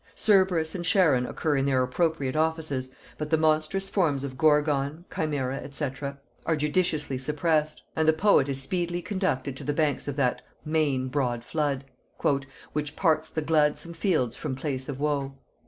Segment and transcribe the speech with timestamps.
[0.15, 6.15] Cerberus and Charon occur in their appropriate offices, but the monstrous forms Gorgon, Chimæra, &c.,
[6.47, 11.07] are judiciously suppressed; and the poet is speedily conducted to the banks of that "main
[11.09, 11.85] broad flood"
[12.73, 15.35] "Which parts the gladsome fields from place of woe."